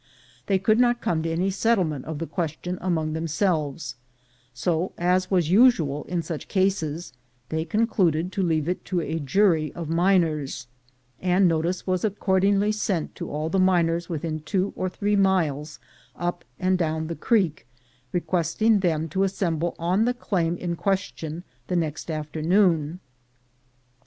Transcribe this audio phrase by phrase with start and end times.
[0.47, 3.97] They could not come to any settlement of the question among themselves;
[4.51, 7.13] so, as was usual in such cases,
[7.49, 10.65] they concluded to leave it to a jury of miners;
[11.21, 15.77] and notice was accordingly sent to all the miners within two or three miles
[16.15, 17.67] up and down the creek,
[18.11, 22.99] requesting them to assemble on the claim in question the next afternoon.